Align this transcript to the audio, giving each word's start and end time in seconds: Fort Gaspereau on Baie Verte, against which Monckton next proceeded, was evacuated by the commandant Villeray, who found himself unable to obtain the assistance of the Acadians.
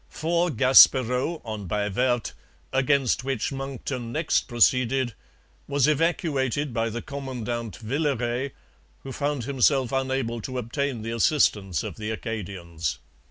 Fort 0.09 0.57
Gaspereau 0.57 1.43
on 1.45 1.67
Baie 1.67 1.87
Verte, 1.91 2.31
against 2.73 3.23
which 3.23 3.51
Monckton 3.51 4.11
next 4.11 4.47
proceeded, 4.47 5.13
was 5.67 5.87
evacuated 5.87 6.73
by 6.73 6.89
the 6.89 7.03
commandant 7.03 7.77
Villeray, 7.83 8.49
who 9.03 9.11
found 9.11 9.43
himself 9.43 9.91
unable 9.91 10.41
to 10.41 10.57
obtain 10.57 11.03
the 11.03 11.11
assistance 11.15 11.83
of 11.83 11.97
the 11.97 12.09
Acadians. 12.09 12.97